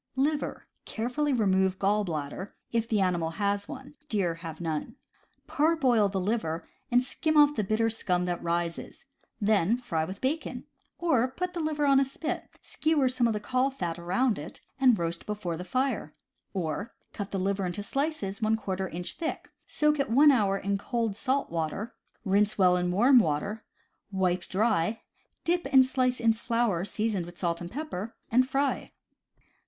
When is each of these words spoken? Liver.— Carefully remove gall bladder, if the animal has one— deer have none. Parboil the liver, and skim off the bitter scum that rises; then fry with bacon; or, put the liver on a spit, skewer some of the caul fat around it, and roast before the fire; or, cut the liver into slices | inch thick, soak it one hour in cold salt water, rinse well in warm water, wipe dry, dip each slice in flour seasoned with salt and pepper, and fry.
Liver.— 0.15 0.65
Carefully 0.85 1.31
remove 1.31 1.77
gall 1.77 2.03
bladder, 2.03 2.55
if 2.71 2.89
the 2.89 2.99
animal 3.01 3.29
has 3.37 3.67
one— 3.67 3.93
deer 4.09 4.33
have 4.33 4.59
none. 4.59 4.95
Parboil 5.45 6.09
the 6.09 6.19
liver, 6.19 6.67
and 6.89 7.03
skim 7.03 7.37
off 7.37 7.53
the 7.55 7.63
bitter 7.63 7.87
scum 7.87 8.25
that 8.25 8.41
rises; 8.41 9.05
then 9.39 9.77
fry 9.77 10.03
with 10.03 10.19
bacon; 10.19 10.65
or, 10.97 11.27
put 11.27 11.53
the 11.53 11.59
liver 11.59 11.85
on 11.85 11.99
a 11.99 12.03
spit, 12.03 12.49
skewer 12.63 13.07
some 13.07 13.27
of 13.27 13.33
the 13.33 13.39
caul 13.39 13.69
fat 13.69 13.99
around 13.99 14.39
it, 14.39 14.59
and 14.79 14.97
roast 14.97 15.27
before 15.27 15.55
the 15.55 15.63
fire; 15.63 16.15
or, 16.51 16.95
cut 17.13 17.29
the 17.29 17.37
liver 17.37 17.63
into 17.67 17.83
slices 17.83 18.41
| 18.65 18.91
inch 18.91 19.13
thick, 19.17 19.51
soak 19.67 19.99
it 19.99 20.09
one 20.09 20.31
hour 20.31 20.57
in 20.57 20.79
cold 20.79 21.15
salt 21.15 21.51
water, 21.51 21.93
rinse 22.25 22.57
well 22.57 22.75
in 22.75 22.89
warm 22.89 23.19
water, 23.19 23.63
wipe 24.11 24.47
dry, 24.47 24.99
dip 25.43 25.71
each 25.71 25.85
slice 25.85 26.19
in 26.19 26.33
flour 26.33 26.83
seasoned 26.83 27.27
with 27.27 27.37
salt 27.37 27.61
and 27.61 27.69
pepper, 27.69 28.15
and 28.31 28.49
fry. 28.49 28.93